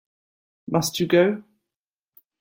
[0.67, 1.43] Must you go?